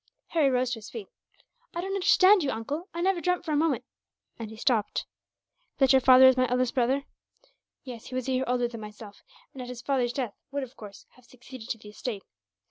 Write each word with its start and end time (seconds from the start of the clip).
Harry 0.29 0.49
rose 0.49 0.71
to 0.71 0.79
his 0.79 0.89
feet. 0.89 1.07
"I 1.75 1.81
don't 1.81 1.93
understand 1.93 2.41
you, 2.41 2.49
uncle. 2.49 2.89
I 2.91 3.01
never 3.01 3.21
dreamt 3.21 3.45
for 3.45 3.51
a 3.51 3.55
moment" 3.55 3.85
and 4.39 4.49
he 4.49 4.57
stopped. 4.57 5.05
"That 5.77 5.91
your 5.93 5.99
father 5.99 6.25
was 6.25 6.35
my 6.35 6.49
eldest 6.49 6.73
brother. 6.73 7.03
Yes, 7.83 8.07
he 8.07 8.15
was 8.15 8.27
a 8.27 8.31
year 8.31 8.45
older 8.47 8.67
than 8.67 8.81
myself; 8.81 9.21
and 9.53 9.61
at 9.61 9.67
his 9.69 9.83
father's 9.83 10.13
death 10.13 10.33
would, 10.49 10.63
of 10.63 10.75
course, 10.75 11.05
have 11.11 11.25
succeeded 11.25 11.69
to 11.69 11.77
the 11.77 11.89
estate. 11.89 12.23